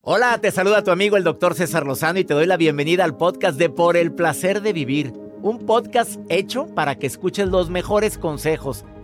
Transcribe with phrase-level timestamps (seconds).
[0.00, 3.18] Hola, te saluda tu amigo el doctor César Lozano y te doy la bienvenida al
[3.18, 5.12] podcast de Por el Placer de Vivir.
[5.42, 8.86] Un podcast hecho para que escuches los mejores consejos,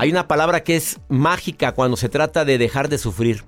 [0.00, 3.42] Hay una palabra que es mágica cuando se trata de dejar de sufrir.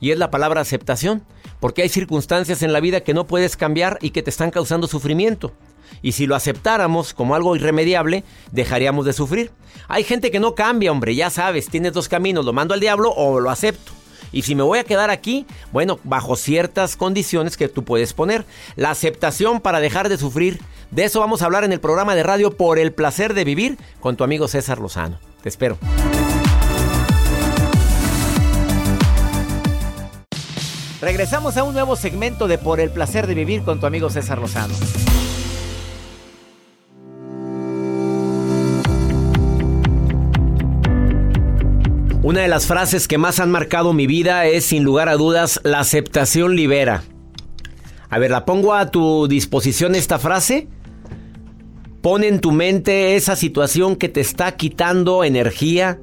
[0.00, 1.22] Y es la palabra aceptación.
[1.60, 4.86] Porque hay circunstancias en la vida que no puedes cambiar y que te están causando
[4.86, 5.52] sufrimiento.
[6.00, 9.50] Y si lo aceptáramos como algo irremediable, dejaríamos de sufrir.
[9.88, 13.12] Hay gente que no cambia, hombre, ya sabes, tienes dos caminos, lo mando al diablo
[13.14, 13.92] o lo acepto.
[14.32, 18.46] Y si me voy a quedar aquí, bueno, bajo ciertas condiciones que tú puedes poner.
[18.74, 20.62] La aceptación para dejar de sufrir.
[20.92, 23.76] De eso vamos a hablar en el programa de radio Por el placer de vivir
[24.00, 25.29] con tu amigo César Lozano.
[25.42, 25.78] Te espero.
[31.00, 34.38] Regresamos a un nuevo segmento de Por el placer de vivir con tu amigo César
[34.38, 34.74] Lozano.
[42.22, 45.58] Una de las frases que más han marcado mi vida es, sin lugar a dudas,
[45.64, 47.02] la aceptación libera.
[48.10, 50.68] A ver, la pongo a tu disposición esta frase
[52.02, 55.98] Pon en tu mente esa situación que te está quitando energía,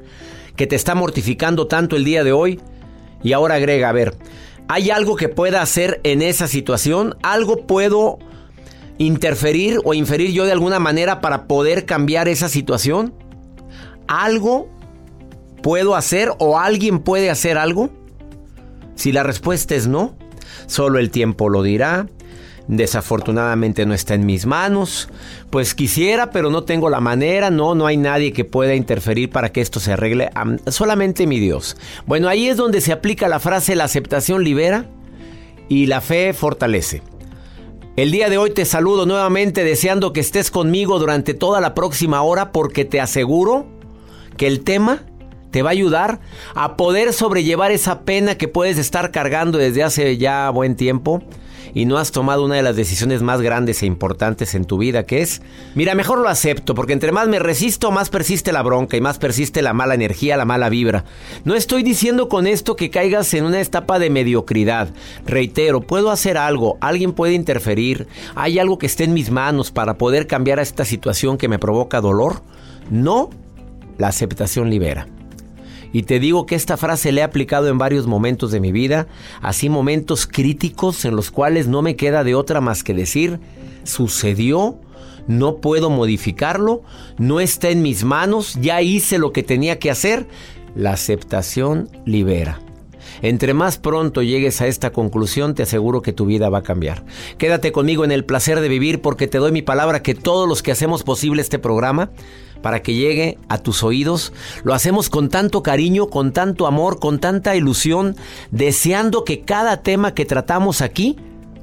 [0.55, 2.59] que te está mortificando tanto el día de hoy.
[3.23, 4.15] Y ahora agrega, a ver,
[4.67, 7.15] ¿hay algo que pueda hacer en esa situación?
[7.23, 8.19] ¿Algo puedo
[8.99, 13.13] interferir o inferir yo de alguna manera para poder cambiar esa situación?
[14.07, 14.69] ¿Algo
[15.63, 17.89] puedo hacer o alguien puede hacer algo?
[18.93, 20.15] Si la respuesta es no,
[20.67, 22.07] solo el tiempo lo dirá
[22.67, 25.09] desafortunadamente no está en mis manos.
[25.50, 29.51] Pues quisiera, pero no tengo la manera, no, no hay nadie que pueda interferir para
[29.51, 30.29] que esto se arregle,
[30.67, 31.77] solamente mi Dios.
[32.06, 34.85] Bueno, ahí es donde se aplica la frase la aceptación libera
[35.69, 37.01] y la fe fortalece.
[37.95, 42.22] El día de hoy te saludo nuevamente deseando que estés conmigo durante toda la próxima
[42.22, 43.66] hora porque te aseguro
[44.38, 45.03] que el tema
[45.50, 46.19] te va a ayudar
[46.53, 51.23] a poder sobrellevar esa pena que puedes estar cargando desde hace ya buen tiempo
[51.73, 55.05] y no has tomado una de las decisiones más grandes e importantes en tu vida,
[55.05, 55.41] que es,
[55.75, 59.17] mira, mejor lo acepto, porque entre más me resisto, más persiste la bronca y más
[59.17, 61.06] persiste la mala energía, la mala vibra.
[61.44, 64.89] No estoy diciendo con esto que caigas en una etapa de mediocridad.
[65.25, 69.97] Reitero, puedo hacer algo, alguien puede interferir, hay algo que esté en mis manos para
[69.97, 72.41] poder cambiar a esta situación que me provoca dolor.
[72.89, 73.29] No,
[73.97, 75.07] la aceptación libera.
[75.93, 79.07] Y te digo que esta frase le he aplicado en varios momentos de mi vida,
[79.41, 83.39] así momentos críticos en los cuales no me queda de otra más que decir,
[83.83, 84.79] sucedió,
[85.27, 86.83] no puedo modificarlo,
[87.17, 90.27] no está en mis manos, ya hice lo que tenía que hacer.
[90.75, 92.59] La aceptación libera.
[93.22, 97.03] Entre más pronto llegues a esta conclusión, te aseguro que tu vida va a cambiar.
[97.38, 100.63] Quédate conmigo en el placer de vivir porque te doy mi palabra que todos los
[100.63, 102.12] que hacemos posible este programa,
[102.62, 104.33] para que llegue a tus oídos,
[104.63, 108.15] lo hacemos con tanto cariño, con tanto amor, con tanta ilusión,
[108.51, 111.18] deseando que cada tema que tratamos aquí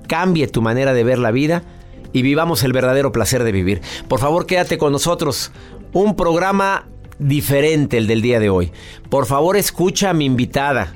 [0.06, 1.64] cambie tu manera de ver la vida
[2.12, 3.82] y vivamos el verdadero placer de vivir.
[4.08, 5.50] Por favor, quédate con nosotros.
[5.92, 6.86] Un programa
[7.18, 8.72] diferente el del día de hoy.
[9.08, 10.94] Por favor, escucha a mi invitada.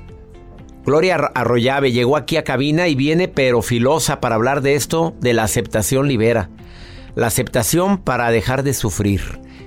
[0.89, 5.35] Gloria Arroyave llegó aquí a cabina y viene pero filosa para hablar de esto, de
[5.35, 6.49] la aceptación libera.
[7.15, 9.21] La aceptación para dejar de sufrir.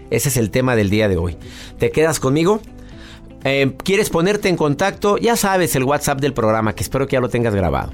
[0.09, 1.37] Ese es el tema del día de hoy.
[1.77, 2.59] ¿Te quedas conmigo?
[3.43, 5.19] Eh, ¿Quieres ponerte en contacto?
[5.19, 7.91] Ya sabes el WhatsApp del programa, que espero que ya lo tengas grabado.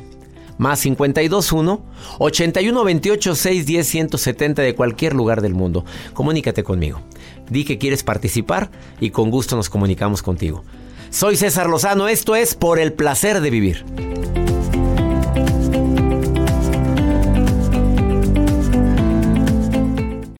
[0.57, 1.85] más 521
[2.19, 5.83] 81 28 610 170 de cualquier lugar del mundo.
[6.13, 7.01] Comunícate conmigo.
[7.49, 8.71] Di que quieres participar
[9.01, 10.63] y con gusto nos comunicamos contigo.
[11.09, 13.85] Soy César Lozano, esto es Por el placer de vivir.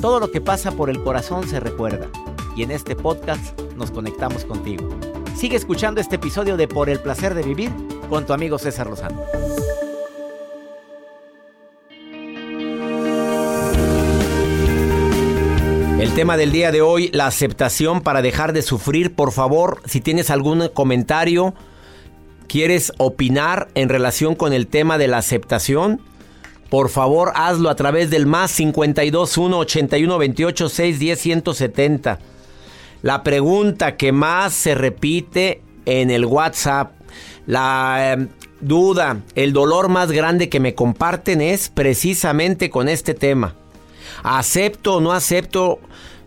[0.00, 2.08] Todo lo que pasa por el corazón se recuerda
[2.56, 4.88] y en este podcast nos conectamos contigo.
[5.36, 7.70] Sigue escuchando este episodio de Por el placer de vivir
[8.08, 9.22] con tu amigo César Lozano.
[16.00, 19.14] El tema del día de hoy, la aceptación para dejar de sufrir.
[19.14, 21.52] Por favor, si tienes algún comentario,
[22.48, 26.00] quieres opinar en relación con el tema de la aceptación,
[26.70, 32.18] por favor, hazlo a través del más 52 1 81 28 6 10 170.
[33.02, 36.92] La pregunta que más se repite en el WhatsApp,
[37.46, 38.28] la eh,
[38.60, 43.56] duda, el dolor más grande que me comparten es precisamente con este tema.
[44.22, 45.80] ¿Acepto o no acepto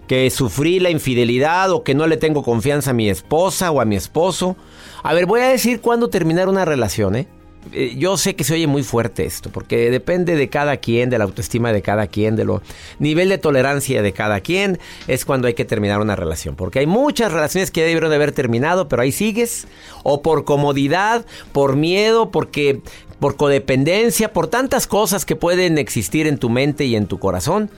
[0.09, 3.85] que sufrí la infidelidad o que no le tengo confianza a mi esposa o a
[3.85, 4.57] mi esposo?
[5.03, 7.27] A ver, voy a decir cuándo terminar una relación, ¿eh?
[7.71, 11.18] Eh, yo sé que se oye muy fuerte esto, porque depende de cada quien, de
[11.18, 12.62] la autoestima de cada quien, de lo
[13.00, 16.56] nivel de tolerancia de cada quien, es cuando hay que terminar una relación.
[16.56, 19.68] Porque hay muchas relaciones que ya debieron de haber terminado, pero ahí sigues,
[20.04, 22.81] o por comodidad, por miedo, porque
[23.19, 27.69] por codependencia, por tantas cosas que pueden existir en tu mente y en tu corazón.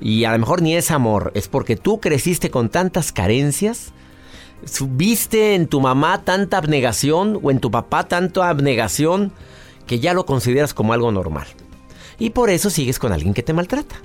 [0.00, 3.92] Y a lo mejor ni es amor, es porque tú creciste con tantas carencias
[4.90, 9.32] ¿Viste en tu mamá tanta abnegación o en tu papá tanta abnegación
[9.86, 11.46] que ya lo consideras como algo normal?
[12.18, 13.96] Y por eso sigues con alguien que te maltrata.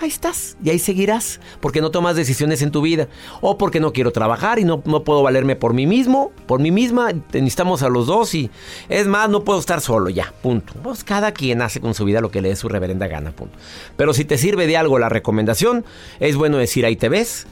[0.00, 3.08] Ahí estás y ahí seguirás porque no tomas decisiones en tu vida
[3.40, 6.72] o porque no quiero trabajar y no, no puedo valerme por mí mismo, por mí
[6.72, 8.50] misma, necesitamos a los dos y
[8.88, 10.74] es más, no puedo estar solo, ya, punto.
[10.82, 13.56] Pues cada quien hace con su vida lo que le dé su reverenda gana, punto.
[13.96, 15.84] Pero si te sirve de algo la recomendación,
[16.18, 17.46] es bueno decir ahí te ves,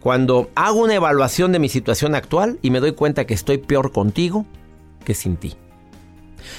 [0.00, 3.92] cuando hago una evaluación de mi situación actual y me doy cuenta que estoy peor
[3.92, 4.46] contigo
[5.04, 5.54] que sin ti.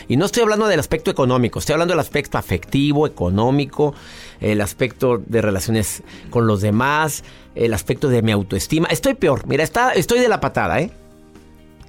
[0.07, 3.93] Y no estoy hablando del aspecto económico, estoy hablando del aspecto afectivo, económico,
[4.39, 7.23] el aspecto de relaciones con los demás,
[7.55, 8.87] el aspecto de mi autoestima.
[8.89, 10.91] Estoy peor, mira, está, estoy de la patada, ¿eh?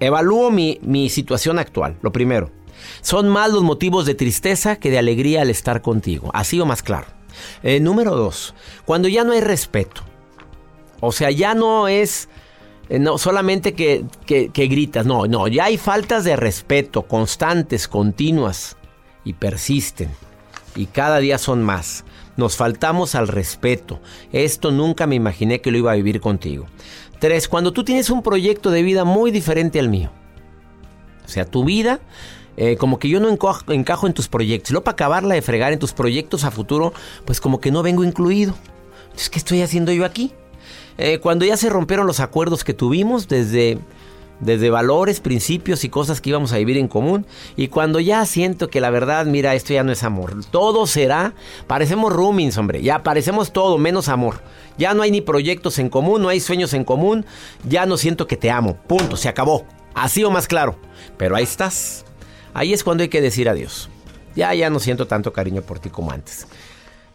[0.00, 2.50] Evalúo mi, mi situación actual, lo primero.
[3.00, 6.82] Son más los motivos de tristeza que de alegría al estar contigo, así o más
[6.82, 7.06] claro.
[7.62, 10.02] Eh, número dos, cuando ya no hay respeto,
[11.00, 12.28] o sea, ya no es
[12.88, 14.04] eh, no solamente que,
[14.54, 18.76] gritas, no, no, ya hay faltas de respeto constantes, continuas
[19.24, 20.10] y persisten.
[20.74, 22.04] Y cada día son más.
[22.36, 24.00] Nos faltamos al respeto.
[24.32, 26.66] Esto nunca me imaginé que lo iba a vivir contigo.
[27.18, 30.10] Tres, cuando tú tienes un proyecto de vida muy diferente al mío.
[31.26, 31.98] O sea, tu vida,
[32.56, 34.70] eh, como que yo no encajo, encajo en tus proyectos.
[34.70, 38.04] Luego para acabarla de fregar en tus proyectos a futuro, pues como que no vengo
[38.04, 38.54] incluido.
[39.06, 40.32] Entonces, ¿qué estoy haciendo yo aquí?
[40.98, 43.78] Eh, cuando ya se rompieron los acuerdos que tuvimos desde,
[44.40, 47.26] desde valores, principios y cosas que íbamos a vivir en común.
[47.56, 50.44] Y cuando ya siento que la verdad, mira, esto ya no es amor.
[50.50, 51.34] Todo será,
[51.66, 54.42] parecemos roomings, hombre, ya parecemos todo menos amor.
[54.76, 57.26] Ya no hay ni proyectos en común, no hay sueños en común,
[57.64, 58.76] ya no siento que te amo.
[58.86, 59.66] Punto, se acabó.
[59.94, 60.76] Así o más claro.
[61.16, 62.04] Pero ahí estás.
[62.54, 63.88] Ahí es cuando hay que decir adiós.
[64.36, 66.46] Ya, ya no siento tanto cariño por ti como antes.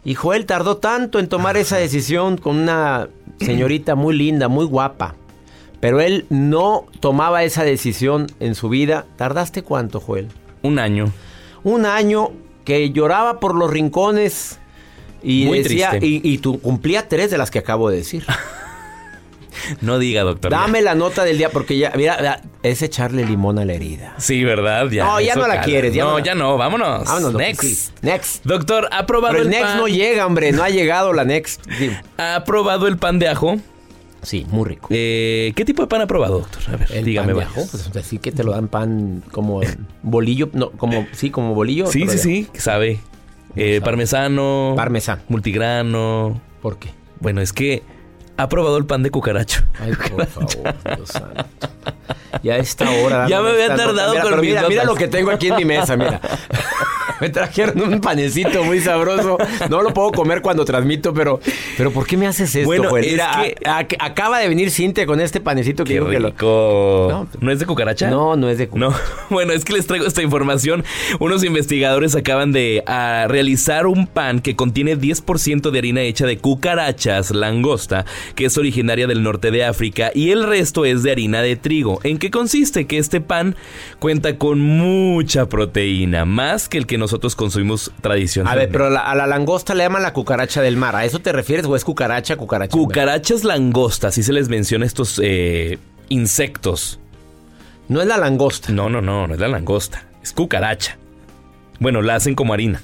[0.04, 3.08] Y Joel tardó tanto en tomar esa decisión con una
[3.40, 5.14] señorita muy linda, muy guapa.
[5.80, 9.04] Pero él no tomaba esa decisión en su vida.
[9.16, 10.28] ¿Tardaste cuánto, Joel?
[10.62, 11.12] Un año.
[11.62, 12.30] Un año
[12.64, 14.58] que lloraba por los rincones
[15.22, 18.24] y decía, y, y, tú cumplía tres de las que acabo de decir.
[19.80, 20.50] No diga, doctor.
[20.50, 24.14] Dame la nota del día porque ya, mira, es echarle limón a la herida.
[24.18, 24.88] Sí, ¿verdad?
[24.90, 25.94] Ya, no, ya no la quieres.
[25.94, 27.04] no, ya no, vámonos.
[27.04, 27.34] Vámonos.
[27.34, 28.02] Next.
[28.02, 28.44] Next.
[28.44, 31.62] Doctor, ¿ha probado el, Next no llega, hombre, no ha llegado la Next.
[32.18, 33.58] ¿Ha probado el pan de ajo?
[34.22, 34.88] Sí, muy rico.
[34.90, 36.62] Eh, ¿Qué tipo de pan ha probado, doctor?
[36.68, 37.34] A ver, el dígame.
[37.34, 39.60] Pan de ajo, pues así que te lo dan pan como
[40.02, 41.86] bolillo, no, como, sí, como bolillo.
[41.86, 43.00] Sí, sí, sí, sabe.
[43.56, 44.72] Eh, parmesano.
[44.76, 45.22] Parmesano.
[45.28, 46.40] Multigrano.
[46.62, 46.88] ¿Por qué?
[47.20, 47.82] Bueno, es que
[48.36, 49.62] ha probado el pan de cucaracho.
[49.78, 51.44] Ay, por favor, Dios santo.
[52.42, 53.28] Ya a esta hora.
[53.28, 56.20] Ya me había tardado con mira, mira lo que tengo aquí en mi mesa, mira.
[57.20, 59.38] me trajeron un panecito muy sabroso.
[59.70, 61.40] No lo puedo comer cuando transmito, pero,
[61.76, 62.90] pero ¿por qué me haces esto, bueno,
[63.98, 67.28] acaba de venir Cintia con este panecito que qué rico.
[67.40, 68.10] No, es de cucaracha?
[68.10, 68.98] No, no es de cucaracha.
[68.98, 69.14] No.
[69.30, 70.84] Bueno, es que les traigo esta información.
[71.18, 72.82] Unos investigadores acaban de
[73.28, 78.04] realizar un pan que contiene 10% de harina hecha de cucarachas langosta,
[78.34, 82.00] que es originaria del norte de África, y el resto es de harina de trigo.
[82.04, 82.86] ¿En qué consiste?
[82.86, 83.56] Que este pan
[83.98, 88.62] cuenta con mucha proteína, más que el que nosotros consumimos tradicionalmente.
[88.62, 90.96] A ver, pero a la langosta le llaman la cucaracha del mar.
[90.96, 92.72] ¿A eso te refieres o es cucaracha, cucaracha?
[92.72, 96.98] Cucarachas langostas, así se les menciona estos eh, insectos.
[97.88, 98.72] No es la langosta.
[98.72, 100.04] No, no, no, no es la langosta.
[100.22, 100.98] Es cucaracha.
[101.78, 102.80] Bueno, la hacen como harina.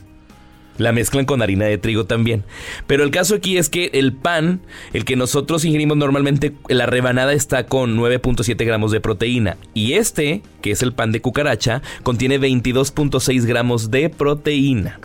[0.80, 2.42] La mezclan con harina de trigo también.
[2.87, 4.62] Pero el caso aquí es que el pan,
[4.94, 9.58] el que nosotros ingerimos normalmente, la rebanada está con 9.7 gramos de proteína.
[9.75, 14.99] Y este, que es el pan de cucaracha, contiene 22.6 gramos de proteína.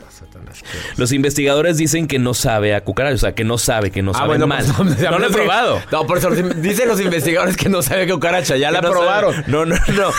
[0.98, 4.12] Los investigadores dicen que no sabe a cucaracha, o sea, que no sabe, que no
[4.12, 4.66] ah, sabe mal.
[4.78, 5.82] Pues, no, lo he probado.
[5.92, 9.36] No, por eso dicen los investigadores que no sabe a cucaracha, ya la probaron.
[9.48, 10.10] No, no, no.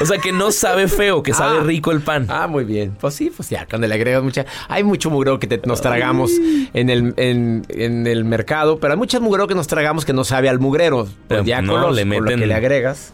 [0.00, 1.64] O sea, que no sabe feo, que sabe ah.
[1.64, 2.26] rico el pan.
[2.28, 2.96] Ah, muy bien.
[3.00, 4.46] Pues sí, pues ya, cuando le agregas mucha...
[4.68, 6.30] Hay mucho mugreo que nos tragamos
[6.74, 10.48] en el, en, el mercado, pero hay muchas mugreo que nos tragamos que no sabe
[10.48, 11.08] al mugrero.
[11.28, 12.40] Pero ya le meten...
[12.40, 13.12] que le agregas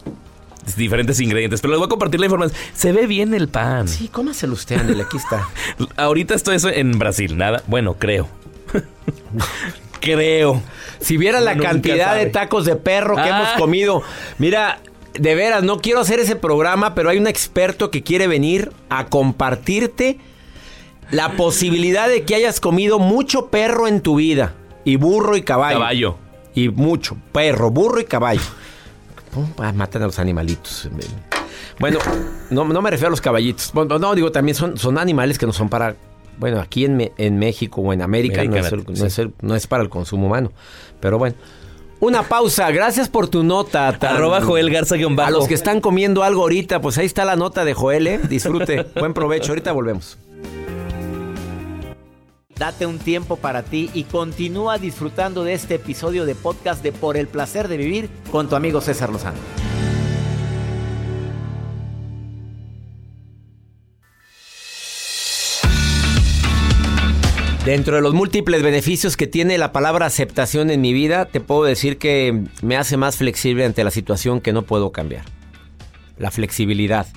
[0.75, 1.61] diferentes ingredientes.
[1.61, 2.57] Pero les voy a compartir la información.
[2.73, 3.87] Se ve bien el pan.
[3.87, 5.47] Sí, cómaselo usted, Ándale, aquí está.
[5.97, 7.63] Ahorita esto es en Brasil, nada.
[7.67, 8.27] Bueno, creo.
[9.99, 10.61] creo.
[10.99, 13.55] Si viera la cantidad de tacos de perro que hemos ah.
[13.57, 14.03] comido.
[14.37, 14.79] Mira,
[15.13, 19.07] de veras, no quiero hacer ese programa, pero hay un experto que quiere venir a
[19.07, 20.19] compartirte
[21.11, 24.53] la posibilidad de que hayas comido mucho perro en tu vida.
[24.85, 25.79] Y burro y caballo.
[25.79, 26.17] Caballo.
[26.55, 27.17] Y mucho.
[27.31, 28.41] Perro, burro y caballo.
[29.57, 30.89] Ah, matan a los animalitos.
[31.79, 31.99] Bueno,
[32.49, 33.73] no, me refiero a los caballitos.
[33.73, 35.95] no, digo, también son, son animales que no son para...
[36.37, 38.43] Bueno, aquí en, en México o en América,
[39.41, 40.51] no, es para el consumo humano.
[41.01, 41.35] Pero bueno.
[41.99, 43.89] Una pausa, gracias por tu nota.
[43.89, 47.65] Arroba Joel Garza A los que están comiendo algo ahorita, pues ahí está la nota
[47.65, 48.19] de Joel, ¿eh?
[48.29, 50.17] Disfrute, buen provecho, ahorita volvemos.
[52.59, 57.15] Date un tiempo para ti y continúa disfrutando de este episodio de podcast de Por
[57.15, 59.37] el placer de vivir con tu amigo César Lozano.
[67.63, 71.63] Dentro de los múltiples beneficios que tiene la palabra aceptación en mi vida, te puedo
[71.63, 75.23] decir que me hace más flexible ante la situación que no puedo cambiar.
[76.17, 77.07] La flexibilidad.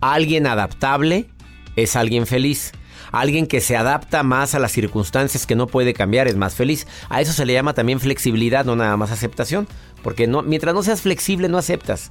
[0.00, 1.26] Alguien adaptable
[1.74, 2.70] es alguien feliz.
[3.12, 6.86] Alguien que se adapta más a las circunstancias que no puede cambiar es más feliz.
[7.08, 9.68] A eso se le llama también flexibilidad, no nada más aceptación.
[10.02, 12.10] Porque no, mientras no seas flexible no aceptas.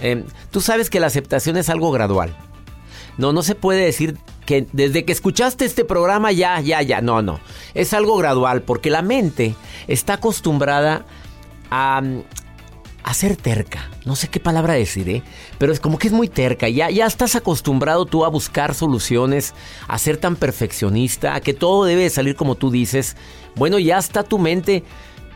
[0.00, 2.36] Em, tú sabes que la aceptación es algo gradual.
[3.16, 7.00] No, no se puede decir que desde que escuchaste este programa ya, ya, ya.
[7.00, 7.40] No, no.
[7.74, 9.54] Es algo gradual porque la mente
[9.88, 11.04] está acostumbrada
[11.70, 12.00] a,
[13.08, 13.88] a ser terca.
[14.04, 15.22] No sé qué palabra decir, ¿eh?
[15.56, 16.68] Pero es como que es muy terca.
[16.68, 19.54] Ya, ya estás acostumbrado tú a buscar soluciones,
[19.86, 23.16] a ser tan perfeccionista, a que todo debe salir como tú dices.
[23.56, 24.84] Bueno, ya está tu mente,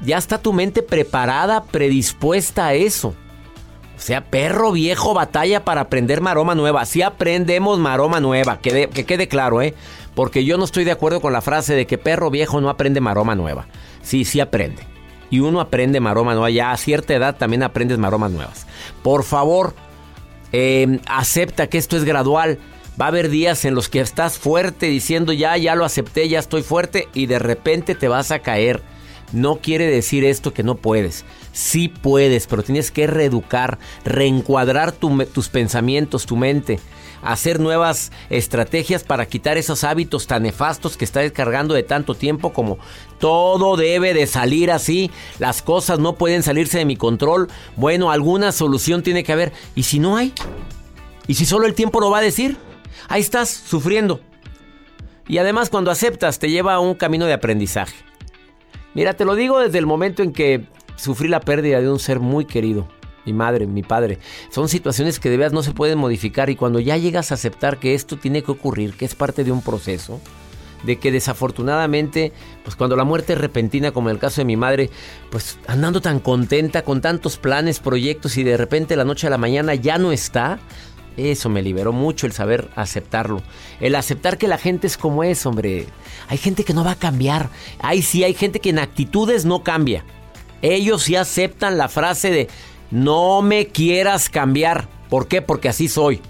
[0.03, 3.15] ya está tu mente preparada, predispuesta a eso.
[3.97, 6.85] O sea, perro viejo batalla para aprender maroma nueva.
[6.85, 9.73] Si aprendemos maroma nueva, que, que quede claro, ¿eh?
[10.15, 13.01] Porque yo no estoy de acuerdo con la frase de que perro viejo no aprende
[13.01, 13.67] maroma nueva.
[14.03, 14.92] Sí, sí aprende
[15.33, 16.51] y uno aprende maroma nueva.
[16.51, 18.67] Ya a cierta edad también aprendes maromas nuevas.
[19.03, 19.75] Por favor,
[20.53, 22.59] em, acepta que esto es gradual.
[23.01, 26.39] Va a haber días en los que estás fuerte diciendo ya, ya lo acepté, ya
[26.39, 28.83] estoy fuerte y de repente te vas a caer.
[29.33, 31.25] No quiere decir esto que no puedes.
[31.53, 36.79] Sí puedes, pero tienes que reeducar, reencuadrar tus pensamientos, tu mente
[37.23, 42.53] hacer nuevas estrategias para quitar esos hábitos tan nefastos que está descargando de tanto tiempo
[42.53, 42.79] como
[43.19, 47.49] todo debe de salir así, las cosas no pueden salirse de mi control.
[47.77, 49.53] Bueno, alguna solución tiene que haber.
[49.75, 50.33] ¿Y si no hay?
[51.27, 52.57] ¿Y si solo el tiempo lo va a decir?
[53.09, 54.21] Ahí estás, sufriendo.
[55.29, 57.95] Y además cuando aceptas te lleva a un camino de aprendizaje.
[58.95, 62.21] Mira, te lo digo desde el momento en que sufrí la pérdida de un ser
[62.21, 62.89] muy querido.
[63.25, 64.19] Mi madre, mi padre.
[64.51, 67.79] Son situaciones que de veras no se pueden modificar y cuando ya llegas a aceptar
[67.79, 70.21] que esto tiene que ocurrir, que es parte de un proceso,
[70.83, 72.33] de que desafortunadamente,
[72.65, 74.91] pues cuando la muerte es repentina, como en el caso de mi madre,
[75.31, 79.39] pues andando tan contenta con tantos planes, proyectos y de repente la noche a la
[79.39, 80.59] mañana ya no está,
[81.17, 83.43] eso me liberó mucho el saber aceptarlo.
[83.81, 85.87] El aceptar que la gente es como es, hombre.
[86.29, 87.51] Hay gente que no va a cambiar.
[87.81, 90.05] Ahí sí, hay gente que en actitudes no cambia.
[90.63, 92.49] Ellos sí aceptan la frase de
[92.93, 94.87] no me quieras cambiar.
[95.09, 95.43] ¿Por qué?
[95.43, 96.21] Porque así soy.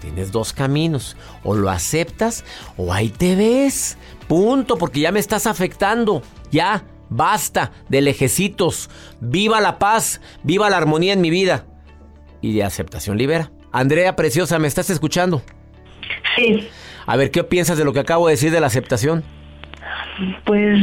[0.00, 1.16] tienes dos caminos.
[1.44, 2.44] O lo aceptas
[2.76, 3.96] o ahí te ves.
[4.28, 6.22] Punto, porque ya me estás afectando.
[6.50, 8.90] Ya, basta de lejecitos.
[9.20, 11.66] Viva la paz, viva la armonía en mi vida.
[12.42, 13.52] Y de aceptación libera.
[13.72, 15.42] Andrea Preciosa, ¿me estás escuchando?
[16.36, 16.68] Sí.
[17.06, 19.24] A ver, ¿qué piensas de lo que acabo de decir de la aceptación?
[20.44, 20.80] Pues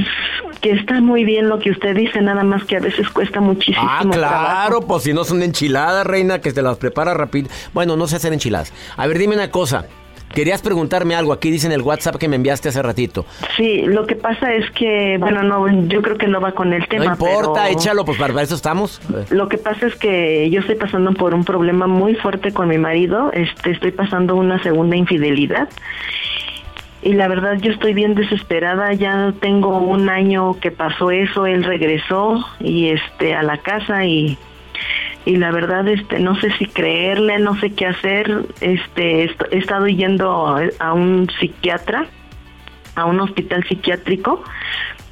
[0.62, 3.88] que está muy bien lo que usted dice, nada más que a veces cuesta muchísimo.
[3.88, 7.50] Ah, claro, pues si no son enchiladas, reina, que te las prepara rápido.
[7.74, 8.74] Bueno, no sé hacer enchiladas.
[8.98, 9.86] A ver, dime una cosa.
[10.34, 13.26] Querías preguntarme algo, aquí dice en el WhatsApp que me enviaste hace ratito.
[13.58, 16.88] Sí, lo que pasa es que, bueno, no, yo creo que no va con el
[16.88, 17.06] tema.
[17.06, 19.02] No importa, échalo, pues para eso estamos.
[19.30, 22.78] Lo que pasa es que yo estoy pasando por un problema muy fuerte con mi
[22.78, 25.68] marido, este, estoy pasando una segunda infidelidad.
[27.04, 31.64] Y la verdad yo estoy bien desesperada, ya tengo un año que pasó eso, él
[31.64, 34.38] regresó y este a la casa y
[35.26, 39.88] y la verdad este no sé si creerle no sé qué hacer este he estado
[39.88, 42.08] yendo a un psiquiatra
[42.96, 44.44] a un hospital psiquiátrico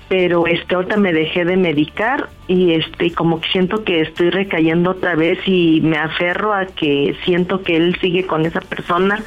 [0.08, 4.91] pero este ahorita me dejé de medicar y este como que siento que estoy recayendo
[4.91, 9.24] otra vez y me aferro a que siento que él sigue con esa persona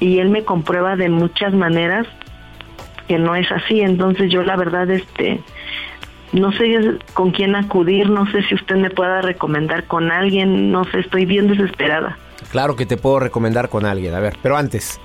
[0.00, 2.06] y él me comprueba de muchas maneras
[3.08, 5.40] que no es así entonces yo la verdad este
[6.32, 10.84] no sé con quién acudir, no sé si usted me pueda recomendar con alguien, no
[10.84, 12.18] sé, estoy bien desesperada.
[12.50, 15.00] Claro que te puedo recomendar con alguien, a ver, pero antes,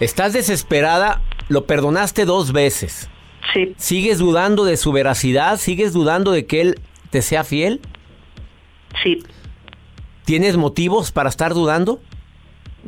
[0.00, 1.20] ¿estás desesperada?
[1.48, 3.08] Lo perdonaste dos veces.
[3.52, 3.74] Sí.
[3.76, 5.56] ¿Sigues dudando de su veracidad?
[5.56, 6.80] ¿Sigues dudando de que él
[7.10, 7.80] te sea fiel?
[9.02, 9.22] Sí.
[10.24, 12.00] ¿Tienes motivos para estar dudando?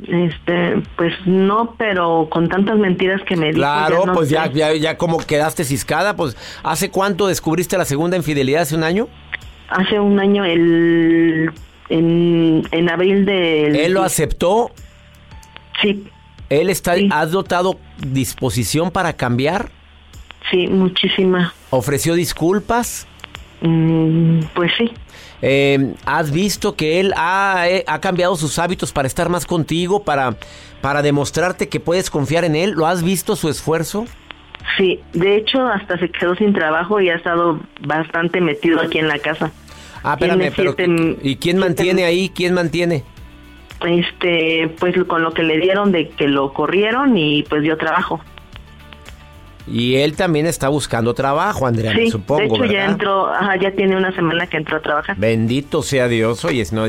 [0.08, 3.58] Este, pues no, pero con tantas mentiras que me dijo.
[3.58, 8.62] Claro, pues ya, ya, ya como quedaste ciscada, pues ¿hace cuánto descubriste la segunda infidelidad?
[8.62, 9.08] ¿Hace un año?
[9.68, 11.50] Hace un año, el,
[11.88, 13.76] en, en abril del...
[13.76, 14.70] ¿Él lo aceptó?
[15.80, 16.04] Sí.
[16.48, 19.70] ¿Él está, has dotado disposición para cambiar?
[20.50, 21.54] Sí, muchísima.
[21.70, 23.06] ¿Ofreció disculpas?
[23.62, 24.90] Mm, pues sí.
[25.42, 30.36] Eh, ¿Has visto que él eh, ha, cambiado sus hábitos para estar más contigo, para,
[30.80, 32.70] para demostrarte que puedes confiar en él?
[32.70, 34.06] ¿Lo has visto su esfuerzo?
[34.76, 39.08] Sí, de hecho hasta se quedó sin trabajo y ha estado bastante metido aquí en
[39.08, 39.50] la casa.
[40.04, 40.74] Ah, espérame, pero
[41.22, 42.30] ¿y quién mantiene ahí?
[42.34, 43.04] ¿Quién mantiene?
[43.84, 48.20] Este, pues con lo que le dieron de que lo corrieron y pues dio trabajo.
[49.66, 52.40] Y él también está buscando trabajo, Andrea, sí, supongo.
[52.58, 53.28] De hecho, ya entró,
[53.60, 55.16] ya tiene una semana que entró a trabajar.
[55.16, 56.84] Bendito sea Dios, oye, no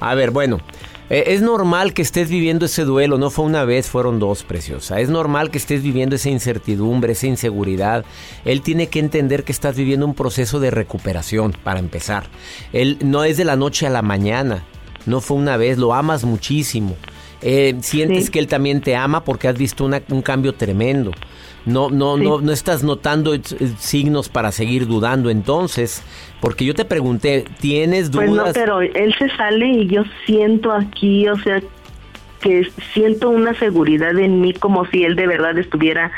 [0.00, 0.60] A ver, bueno,
[1.08, 4.98] eh, es normal que estés viviendo ese duelo, no fue una vez, fueron dos, preciosa.
[4.98, 8.04] Es normal que estés viviendo esa incertidumbre, esa inseguridad.
[8.44, 12.24] Él tiene que entender que estás viviendo un proceso de recuperación, para empezar.
[12.72, 14.64] Él no es de la noche a la mañana,
[15.06, 16.96] no fue una vez, lo amas muchísimo.
[17.42, 21.12] Eh, sientes que él también te ama porque has visto un cambio tremendo.
[21.66, 23.34] No, no, no, no estás notando
[23.78, 26.00] signos para seguir dudando entonces,
[26.40, 28.30] porque yo te pregunté, ¿tienes dudas?
[28.30, 31.60] Pues no, pero él se sale y yo siento aquí, o sea,
[32.40, 36.12] que siento una seguridad en mí como si él de verdad estuviera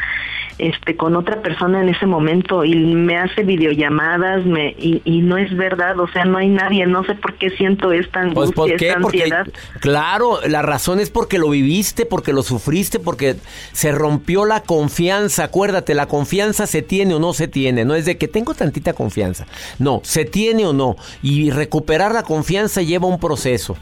[0.59, 5.55] este con otra persona en ese momento y me hace videollamadas me y, no es
[5.57, 8.99] verdad, o sea, no hay nadie, no sé por qué siento esta pues, angustia, esta
[8.99, 9.47] ansiedad.
[9.81, 13.37] claro, la razón es porque lo viviste, porque lo sufriste, porque
[13.73, 18.05] se rompió la confianza, acuérdate, la confianza se tiene o no se tiene, no es
[18.05, 19.47] de que tengo tantita confianza,
[19.79, 23.77] no, se tiene o no, y recuperar la confianza lleva un proceso.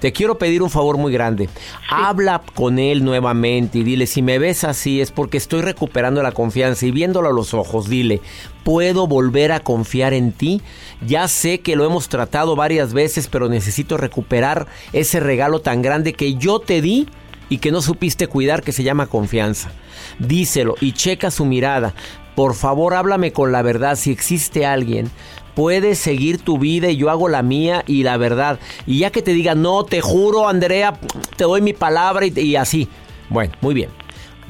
[0.00, 1.50] Te quiero pedir un favor muy grande.
[1.90, 6.32] Habla con él nuevamente y dile, si me ves así es porque estoy recuperando la
[6.32, 8.22] confianza y viéndolo a los ojos, dile,
[8.64, 10.62] ¿puedo volver a confiar en ti?
[11.06, 16.14] Ya sé que lo hemos tratado varias veces, pero necesito recuperar ese regalo tan grande
[16.14, 17.06] que yo te di
[17.50, 19.70] y que no supiste cuidar que se llama confianza.
[20.18, 21.94] Díselo y checa su mirada.
[22.34, 23.96] Por favor, háblame con la verdad.
[23.96, 25.10] Si existe alguien
[25.60, 28.58] puedes seguir tu vida y yo hago la mía y la verdad.
[28.86, 30.98] Y ya que te diga, no, te juro, Andrea,
[31.36, 32.88] te doy mi palabra y, así.
[33.28, 33.90] Bueno, muy bien.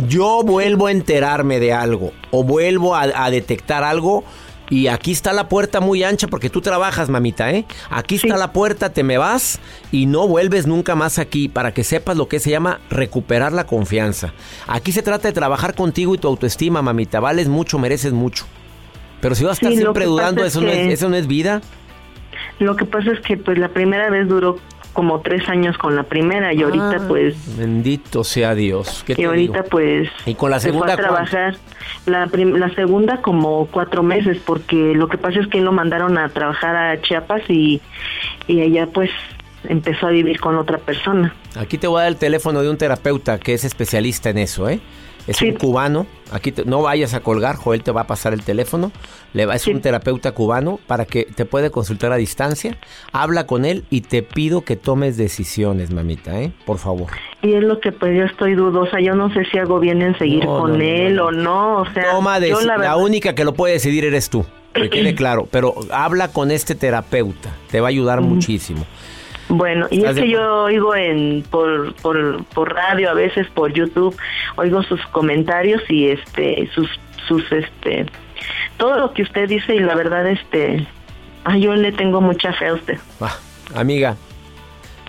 [0.06, 4.22] Yo vuelvo a enterarme de algo o vuelvo a, detectar algo,
[4.68, 7.64] Y aquí está la puerta muy ancha porque tú trabajas, mamita, ¿eh?
[7.90, 9.58] Aquí está la puerta, te me vas
[9.90, 13.66] y no vuelves nunca más aquí para que sepas lo que se llama recuperar la
[13.66, 14.32] confianza.
[14.68, 17.18] Aquí se trata de trabajar contigo y tu autoestima, mamita.
[17.18, 18.46] Vales mucho, mereces mucho.
[19.20, 21.60] Pero si vas a estar siempre dudando, eso, no es, eso no es vida.
[22.58, 24.58] Lo que pasa es que pues la primera vez duró
[24.92, 29.62] como tres años con la primera y ahorita ah, pues bendito sea Dios y ahorita
[29.64, 31.56] pues y con la segunda a trabajar
[32.06, 36.28] la, la segunda como cuatro meses porque lo que pasa es que lo mandaron a
[36.30, 37.80] trabajar a Chiapas y
[38.48, 39.10] y ella pues
[39.68, 41.34] empezó a vivir con otra persona.
[41.56, 44.68] Aquí te voy a dar el teléfono de un terapeuta que es especialista en eso
[44.68, 44.80] eh
[45.26, 46.06] es un cubano.
[46.32, 48.92] Aquí no vayas a colgar, Joel te va a pasar el teléfono.
[49.32, 52.76] Le va, es un terapeuta cubano para que te puede consultar a distancia.
[53.12, 56.52] Habla con él y te pido que tomes decisiones, mamita, ¿eh?
[56.64, 57.08] Por favor.
[57.42, 59.00] Y es lo que pues yo estoy dudosa.
[59.00, 61.78] Yo no sé si hago bien en seguir con él o no.
[61.78, 64.44] O sea, Toma la, única que lo puede decidir eres tú.
[64.72, 65.48] Que quede claro.
[65.50, 67.50] Pero habla con este terapeuta.
[67.70, 68.86] Te va a ayudar muchísimo.
[69.50, 74.16] Bueno, y es que yo oigo en por, por, por radio, a veces por YouTube,
[74.54, 76.88] oigo sus comentarios y este sus
[77.26, 78.06] sus este
[78.76, 80.86] todo lo que usted dice y la verdad este
[81.42, 82.98] ay, yo le tengo mucha fe a usted.
[83.20, 83.36] Ah,
[83.74, 84.16] amiga,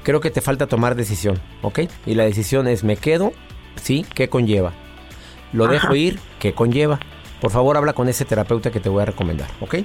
[0.03, 1.81] creo que te falta tomar decisión, ¿ok?
[2.07, 3.33] Y la decisión es me quedo,
[3.75, 4.73] sí, ¿qué conlleva?
[5.53, 6.99] Lo dejo ir, ¿qué conlleva?
[7.41, 9.75] Por favor, habla con ese terapeuta que te voy a recomendar, ¿ok?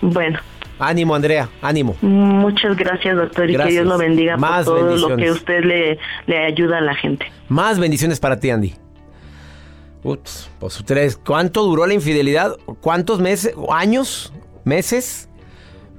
[0.00, 0.38] Bueno.
[0.78, 1.96] Ánimo, Andrea, ánimo.
[2.02, 5.98] Muchas gracias, doctor, y que Dios lo bendiga Más por todo lo que usted le,
[6.26, 7.26] le ayuda a la gente.
[7.48, 8.74] Más bendiciones para ti, Andy.
[10.02, 12.56] Ups, pues ustedes, ¿cuánto duró la infidelidad?
[12.80, 13.54] ¿Cuántos meses?
[13.70, 14.32] ¿Años?
[14.64, 15.28] ¿Meses?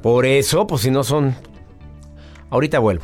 [0.01, 1.35] Por eso, pues si no son...
[2.49, 3.03] Ahorita vuelvo.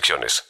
[0.00, 0.49] restricciones.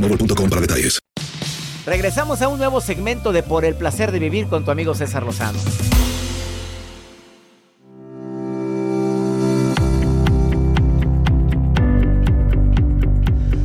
[0.00, 0.98] boostmobile.com para detalles.
[1.86, 5.24] Regresamos a un nuevo segmento de Por el placer de vivir con tu amigo César
[5.24, 5.58] Lozano.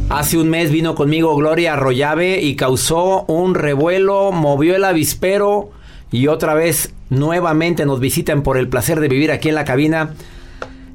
[0.09, 5.71] Hace un mes vino conmigo Gloria Arroyave y causó un revuelo, movió el avispero
[6.09, 10.13] y otra vez nuevamente nos visitan por el placer de vivir aquí en la cabina.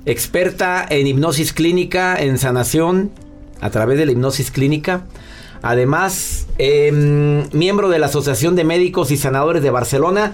[0.07, 3.11] Experta en hipnosis clínica, en sanación,
[3.61, 5.05] a través de la hipnosis clínica.
[5.63, 10.33] Además, em, miembro de la Asociación de Médicos y Sanadores de Barcelona,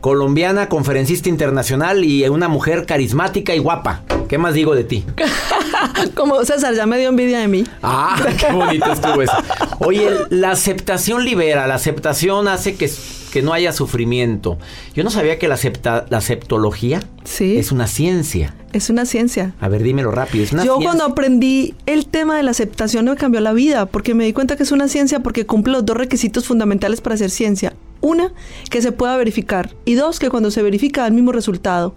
[0.00, 4.02] colombiana, conferencista internacional y una mujer carismática y guapa.
[4.28, 5.04] ¿Qué más digo de ti?
[6.14, 7.64] Como César, ya me dio envidia de mí.
[7.82, 9.36] Ah, qué bonito estuvo eso.
[9.80, 12.88] Oye, la aceptación libera, la aceptación hace que
[13.34, 14.58] que no haya sufrimiento.
[14.94, 17.02] Yo no sabía que la, acepta, la aceptología
[17.40, 18.54] es una ciencia.
[18.72, 19.54] Es una ciencia.
[19.60, 20.44] A ver, dímelo rápido.
[20.64, 24.32] Yo cuando aprendí el tema de la aceptación me cambió la vida, porque me di
[24.32, 27.74] cuenta que es una ciencia porque cumple los dos requisitos fundamentales para hacer ciencia.
[28.00, 28.32] Una,
[28.70, 29.74] que se pueda verificar.
[29.84, 31.96] Y dos, que cuando se verifica da el mismo resultado.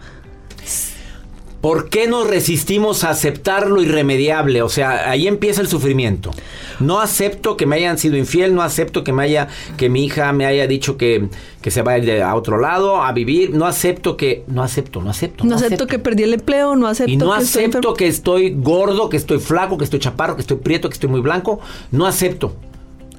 [1.61, 4.61] ¿Por qué nos resistimos a aceptar lo irremediable?
[4.61, 6.31] O sea, ahí empieza el sufrimiento.
[6.79, 10.31] No acepto que me hayan sido infiel, no acepto que me haya, que mi hija
[10.33, 11.29] me haya dicho que,
[11.61, 15.45] que se vaya a otro lado a vivir, no acepto que, no acepto, no acepto.
[15.45, 17.11] No, acepto, que perdí el empleo, no acepto.
[17.11, 20.89] Y no acepto que estoy gordo, que estoy flaco, que estoy chaparro, que estoy prieto,
[20.89, 21.59] que estoy muy blanco.
[21.91, 22.55] No acepto.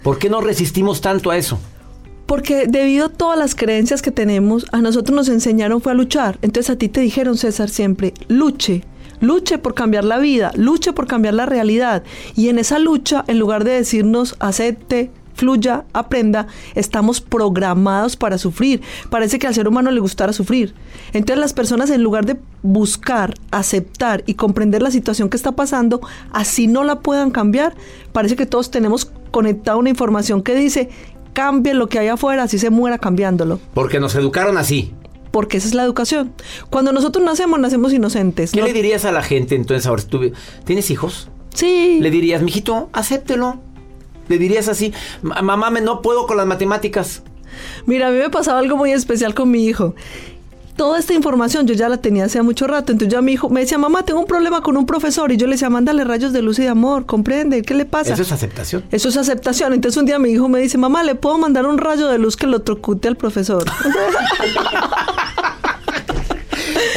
[0.05, 1.59] ¿Por qué no resistimos tanto a eso?
[2.29, 6.39] Porque debido a todas las creencias que tenemos, a nosotros nos enseñaron fue a luchar.
[6.43, 8.85] Entonces a ti te dijeron, César, siempre, luche,
[9.19, 12.03] luche por cambiar la vida, luche por cambiar la realidad.
[12.37, 18.83] Y en esa lucha, en lugar de decirnos, acepte, fluya, aprenda, estamos programados para sufrir.
[19.09, 20.75] Parece que al ser humano le gustara sufrir.
[21.15, 26.03] Entonces las personas en lugar de buscar, aceptar y comprender la situación que está pasando,
[26.31, 27.75] así no la puedan cambiar,
[28.13, 30.91] parece que todos tenemos conectada una información que dice
[31.39, 33.61] cambie lo que hay afuera, así se muera cambiándolo.
[33.73, 34.93] Porque nos educaron así.
[35.31, 36.33] Porque esa es la educación.
[36.69, 38.51] Cuando nosotros nacemos, nacemos inocentes.
[38.51, 38.67] ¿Qué ¿no?
[38.67, 40.03] le dirías a la gente entonces ahora?
[40.03, 40.33] si tú-
[40.65, 41.29] ¿Tienes hijos?
[41.55, 41.99] Sí.
[42.01, 43.61] Le dirías, mijito, acéptelo.
[44.29, 47.23] Le dirías así, "Ma- mamá, me no puedo con las matemáticas.
[47.87, 49.95] Mira, a mí me pasaba algo muy especial con mi hijo.
[50.79, 52.93] Toda esta información yo ya la tenía hace mucho rato.
[52.93, 55.33] Entonces ya mi hijo me decía, mamá, tengo un problema con un profesor.
[55.33, 58.15] Y yo le decía, mándale rayos de luz y de amor, comprende, ¿qué le pasa?
[58.15, 58.85] Eso es aceptación.
[58.93, 59.73] Eso es aceptación.
[59.73, 62.37] Entonces un día mi hijo me dice, mamá, ¿le puedo mandar un rayo de luz
[62.37, 63.65] que lo trocute al profesor?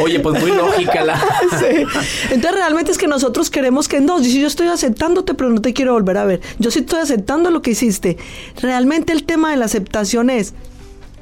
[0.03, 1.19] Oye, pues muy lógica la...
[1.59, 1.83] Sí.
[2.29, 5.73] Entonces realmente es que nosotros queremos que no, si yo estoy aceptándote, pero no te
[5.73, 6.41] quiero volver a ver.
[6.59, 8.17] Yo sí estoy aceptando lo que hiciste.
[8.61, 10.53] Realmente el tema de la aceptación es,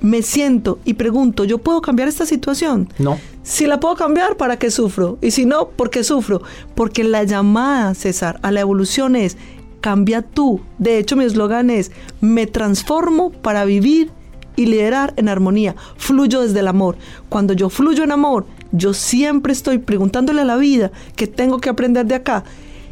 [0.01, 2.89] me siento y pregunto, ¿yo puedo cambiar esta situación?
[2.97, 3.19] No.
[3.43, 5.17] Si la puedo cambiar, ¿para qué sufro?
[5.21, 6.41] Y si no, ¿por qué sufro?
[6.75, 9.37] Porque la llamada, César, a la evolución es,
[9.81, 10.61] cambia tú.
[10.77, 14.11] De hecho, mi eslogan es, me transformo para vivir
[14.55, 15.75] y liderar en armonía.
[15.97, 16.97] Fluyo desde el amor.
[17.29, 21.69] Cuando yo fluyo en amor, yo siempre estoy preguntándole a la vida que tengo que
[21.69, 22.43] aprender de acá.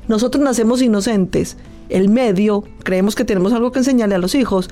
[0.08, 1.58] Nosotros nacemos inocentes.
[1.90, 4.70] El medio, creemos que tenemos algo que enseñarle a los hijos.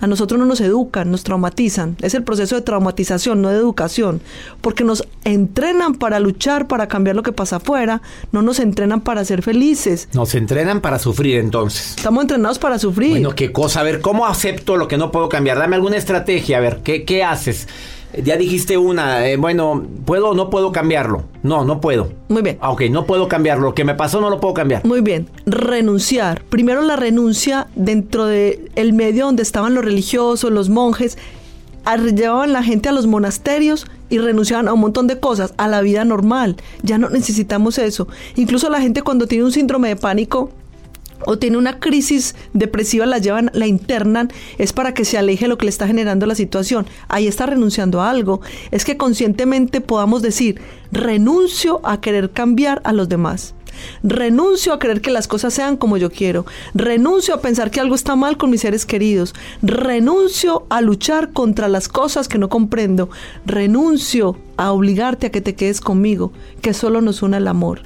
[0.00, 1.96] A nosotros no nos educan, nos traumatizan.
[2.00, 4.20] Es el proceso de traumatización, no de educación.
[4.60, 8.02] Porque nos entrenan para luchar, para cambiar lo que pasa afuera.
[8.32, 10.08] No nos entrenan para ser felices.
[10.12, 11.94] Nos entrenan para sufrir entonces.
[11.96, 13.10] Estamos entrenados para sufrir.
[13.10, 13.80] Bueno, qué cosa.
[13.80, 15.58] A ver, ¿cómo acepto lo que no puedo cambiar?
[15.58, 16.58] Dame alguna estrategia.
[16.58, 17.66] A ver, ¿qué, qué haces?
[18.12, 19.26] Eh, Ya dijiste una.
[19.28, 21.24] eh, bueno, ¿puedo o no puedo cambiarlo?
[21.42, 22.10] No, no puedo.
[22.28, 22.58] Muy bien.
[22.60, 23.64] Ah, ok, no puedo cambiarlo.
[23.68, 24.84] Lo que me pasó no lo puedo cambiar.
[24.84, 26.42] Muy bien, renunciar.
[26.44, 31.18] Primero la renuncia dentro del el medio donde estaban los religiosos, los monjes,
[32.14, 35.80] llevaban la gente a los monasterios y renunciaban a un montón de cosas, a la
[35.80, 36.56] vida normal.
[36.82, 38.08] Ya no necesitamos eso.
[38.36, 40.50] Incluso la gente cuando tiene un síndrome de pánico
[41.26, 45.58] o tiene una crisis depresiva, la llevan, la internan, es para que se aleje lo
[45.58, 46.86] que le está generando la situación.
[47.08, 48.40] Ahí está renunciando a algo.
[48.70, 50.60] Es que conscientemente podamos decir,
[50.92, 53.54] renuncio a querer cambiar a los demás.
[54.02, 56.46] Renuncio a querer que las cosas sean como yo quiero.
[56.74, 59.34] Renuncio a pensar que algo está mal con mis seres queridos.
[59.62, 63.08] Renuncio a luchar contra las cosas que no comprendo.
[63.46, 67.82] Renuncio a obligarte a que te quedes conmigo, que solo nos une el amor.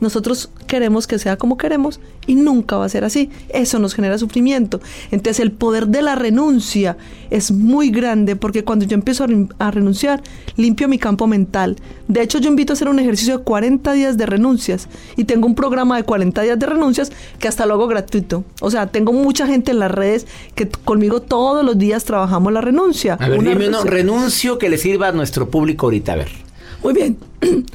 [0.00, 3.30] Nosotros queremos que sea como queremos y nunca va a ser así.
[3.48, 4.80] Eso nos genera sufrimiento.
[5.10, 6.96] Entonces el poder de la renuncia
[7.30, 10.22] es muy grande porque cuando yo empiezo a, ren- a renunciar,
[10.56, 11.76] limpio mi campo mental.
[12.06, 15.46] De hecho, yo invito a hacer un ejercicio de 40 días de renuncias y tengo
[15.46, 18.44] un programa de 40 días de renuncias que hasta lo hago gratuito.
[18.60, 22.60] O sea, tengo mucha gente en las redes que conmigo todos los días trabajamos la
[22.60, 23.14] renuncia.
[23.20, 26.12] A ver, Una dime uno, renuncia- renuncio que le sirva a nuestro público ahorita.
[26.12, 26.28] A ver.
[26.82, 27.16] Muy bien.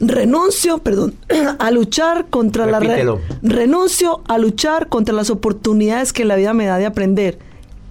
[0.00, 1.14] Renuncio, perdón,
[1.58, 3.20] a luchar contra Repítelo.
[3.42, 7.38] la re- renuncio a luchar contra las oportunidades que la vida me da de aprender.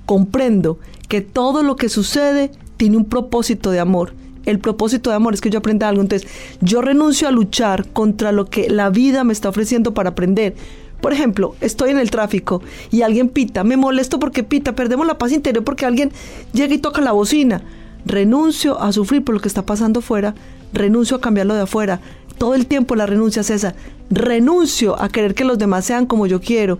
[0.06, 4.13] Comprendo que todo lo que sucede tiene un propósito de amor.
[4.45, 6.02] El propósito de amor es que yo aprenda algo.
[6.02, 6.28] Entonces,
[6.62, 10.56] yo renuncio a luchar contra lo que la vida me está ofreciendo para aprender.
[11.02, 15.17] Por ejemplo, estoy en el tráfico y alguien pita, me molesto porque pita, perdemos la
[15.17, 16.12] paz interior porque alguien
[16.52, 17.62] llega y toca la bocina.
[18.06, 20.34] Renuncio a sufrir por lo que está pasando fuera,
[20.73, 21.99] renuncio a cambiarlo de afuera.
[22.38, 23.75] Todo el tiempo la renuncia es esa.
[24.10, 26.79] Renuncio a querer que los demás sean como yo quiero.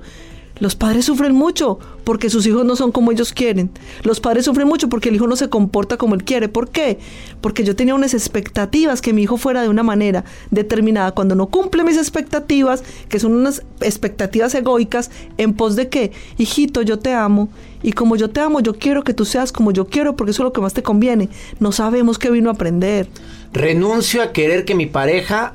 [0.60, 3.69] Los padres sufren mucho porque sus hijos no son como ellos quieren.
[4.04, 6.50] Los padres sufren mucho porque el hijo no se comporta como él quiere.
[6.50, 7.00] ¿Por qué?
[7.41, 11.12] Porque yo tenía unas expectativas que mi hijo fuera de una manera determinada.
[11.12, 16.82] Cuando no cumple mis expectativas, que son unas expectativas egoicas, en pos de que, hijito,
[16.82, 17.50] yo te amo.
[17.82, 20.43] Y como yo te amo, yo quiero que tú seas como yo quiero porque eso
[20.43, 21.30] es lo que más te conviene.
[21.60, 23.08] No sabemos qué vino a aprender.
[23.54, 25.54] Renuncio a querer que mi pareja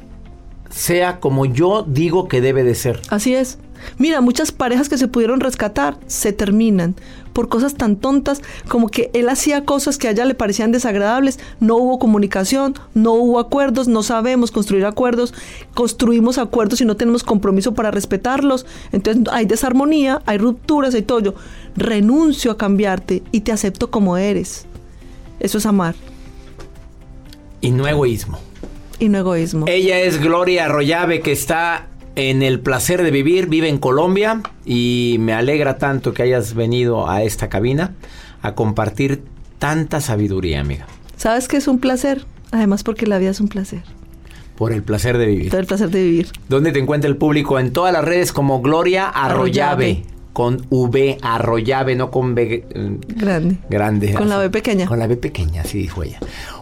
[0.70, 3.00] sea como yo digo que debe de ser.
[3.10, 3.58] Así es.
[3.98, 6.94] Mira, muchas parejas que se pudieron rescatar se terminan
[7.32, 11.40] por cosas tan tontas como que él hacía cosas que a ella le parecían desagradables,
[11.58, 15.34] no hubo comunicación, no hubo acuerdos, no sabemos construir acuerdos,
[15.74, 21.20] construimos acuerdos y no tenemos compromiso para respetarlos, entonces hay desarmonía, hay rupturas, hay todo.
[21.20, 21.34] Yo
[21.76, 24.66] renuncio a cambiarte y te acepto como eres.
[25.40, 25.96] Eso es amar
[27.60, 28.38] Y no egoísmo.
[29.00, 29.66] y no egoísmo.
[29.68, 35.16] Ella es Gloria Arroyave que está en el placer de vivir, vive en Colombia y
[35.20, 37.92] me alegra tanto que hayas venido a esta cabina
[38.42, 39.22] a compartir
[39.58, 40.86] tanta sabiduría, amiga.
[41.16, 42.24] ¿Sabes que es un placer?
[42.52, 43.82] Además porque la vida es un placer.
[44.56, 45.50] Por el placer de vivir.
[45.50, 46.28] Todo el placer de vivir.
[46.48, 47.58] ¿Dónde te encuentra el público?
[47.58, 49.84] En todas las redes como Gloria Arroyave.
[49.84, 50.14] Arroyave.
[50.32, 53.58] Con V, Arroyave, no con B eh, Grande.
[53.70, 54.14] grande.
[54.14, 54.86] Con la B pequeña.
[54.86, 56.18] Con la B pequeña, así dijo ella.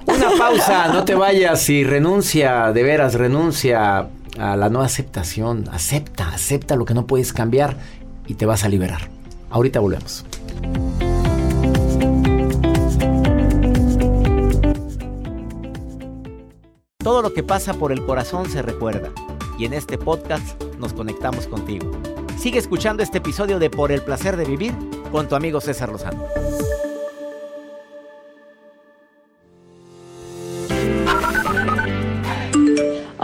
[0.06, 5.64] Una pausa, no te vayas y renuncia, de veras, renuncia a la no aceptación.
[5.72, 7.76] Acepta, acepta lo que no puedes cambiar
[8.26, 9.08] y te vas a liberar.
[9.50, 10.24] Ahorita volvemos.
[16.98, 19.10] Todo lo que pasa por el corazón se recuerda
[19.58, 21.90] y en este podcast nos conectamos contigo.
[22.38, 24.72] Sigue escuchando este episodio de Por el placer de vivir
[25.10, 26.24] con tu amigo César Lozano.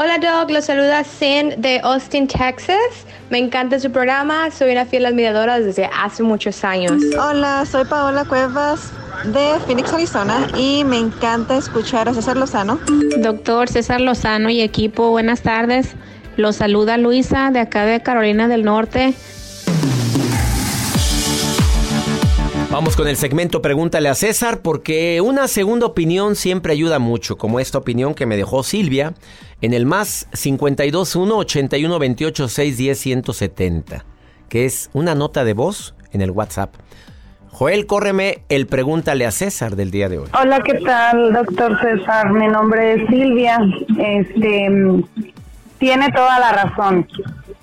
[0.01, 3.05] Hola Doc, los saluda Sin de Austin, Texas.
[3.31, 7.03] Me encanta su programa, soy una fiel admiradora desde hace muchos años.
[7.21, 8.93] Hola, soy Paola Cuevas
[9.25, 12.79] de Phoenix, Arizona y me encanta escuchar a César Lozano.
[13.17, 15.97] Doctor César Lozano y equipo, buenas tardes.
[16.37, 19.15] Los saluda Luisa de acá de Carolina del Norte.
[22.71, 27.61] Vamos con el segmento Pregúntale a César porque una segunda opinión siempre ayuda mucho, como
[27.61, 29.15] esta opinión que me dejó Silvia
[29.63, 34.05] en el más 521 81 28 610 170,
[34.51, 36.75] que es una nota de voz en el WhatsApp.
[37.51, 40.29] Joel, córreme el Pregúntale a César del día de hoy.
[40.39, 42.31] Hola, ¿qué tal, doctor César?
[42.35, 43.61] Mi nombre es Silvia.
[43.99, 44.69] Este,
[45.79, 47.09] tiene toda la razón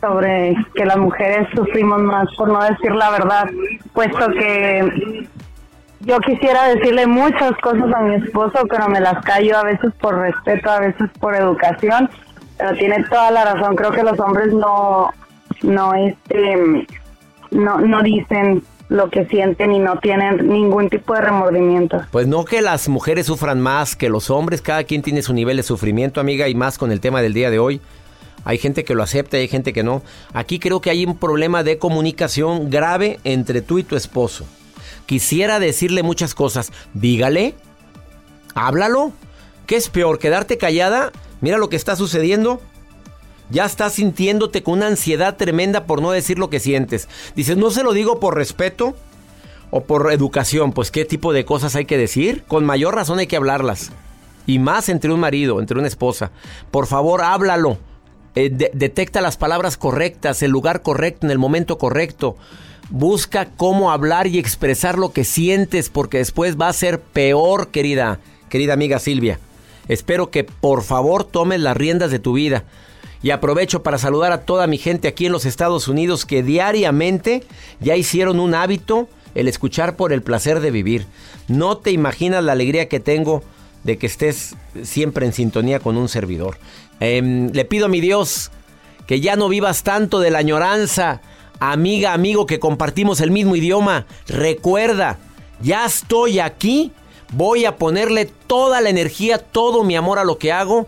[0.06, 3.50] sobre que las mujeres sufrimos más por no decir la verdad,
[3.94, 5.28] puesto que
[6.02, 10.20] yo quisiera decirle muchas cosas a mi esposo, pero me las callo a veces por
[10.20, 12.10] respeto, a veces por educación,
[12.58, 15.10] pero tiene toda la razón, creo que los hombres no
[15.64, 16.86] no este
[17.52, 22.04] no no dicen lo que sienten y no tienen ningún tipo de remordimiento.
[22.12, 25.58] Pues no que las mujeres sufran más que los hombres, cada quien tiene su nivel
[25.58, 27.82] de sufrimiento, amiga, y más con el tema del día de hoy.
[28.46, 30.04] Hay gente que lo acepta y hay gente que no.
[30.32, 34.46] Aquí creo que hay un problema de comunicación grave entre tú y tu esposo.
[35.08, 36.72] Quisiera decirle muchas cosas.
[36.94, 37.56] Dígale.
[38.54, 39.12] Háblalo.
[39.66, 40.20] ¿Qué es peor?
[40.20, 41.12] ¿Quedarte callada?
[41.42, 42.62] Mira lo que está sucediendo.
[43.50, 47.10] Ya estás sintiéndote con una ansiedad tremenda por no decir lo que sientes.
[47.36, 48.96] Dices, no se lo digo por respeto
[49.72, 50.72] o por educación.
[50.72, 52.44] Pues qué tipo de cosas hay que decir.
[52.48, 53.92] Con mayor razón hay que hablarlas.
[54.46, 56.32] Y más entre un marido, entre una esposa.
[56.70, 57.80] Por favor, háblalo.
[58.36, 62.36] Eh, detecta las palabras correctas, el lugar correcto, en el momento correcto.
[62.90, 68.20] Busca cómo hablar y expresar lo que sientes porque después va a ser peor, querida,
[68.50, 69.40] querida amiga Silvia.
[69.88, 72.64] Espero que por favor tomes las riendas de tu vida.
[73.24, 77.44] Y aprovecho para saludar a toda mi gente aquí en los Estados Unidos que diariamente
[77.80, 81.08] ya hicieron un hábito el escuchar por el placer de vivir.
[81.48, 83.44] No te imaginas la alegría que tengo
[83.84, 86.58] de que estés siempre en sintonía con un servidor.
[87.00, 88.52] Em, le pido a mi Dios
[89.08, 91.22] que ya no vivas tanto de la añoranza.
[91.60, 94.06] Amiga, amigo, que compartimos el mismo idioma.
[94.28, 95.18] Recuerda,
[95.62, 96.92] ya estoy aquí.
[97.34, 100.88] Voy a ponerle toda la energía, todo mi amor a lo que hago.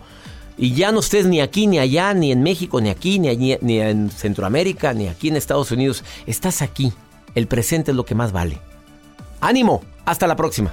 [0.56, 3.80] Y ya no estés ni aquí, ni allá, ni en México, ni aquí, ni, ni
[3.80, 6.04] en Centroamérica, ni aquí en Estados Unidos.
[6.26, 6.92] Estás aquí.
[7.34, 8.58] El presente es lo que más vale.
[9.40, 9.82] Ánimo.
[10.04, 10.72] Hasta la próxima.